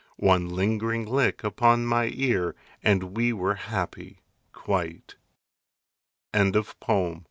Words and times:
One 0.17 0.49
lingering 0.49 1.05
lick 1.05 1.43
upon 1.43 1.85
my 1.85 2.09
ear 2.15 2.55
And 2.81 3.15
we 3.15 3.31
were 3.33 3.53
happy 3.53 4.23
quite. 4.51 5.13
ANONYMOUS. 6.33 7.19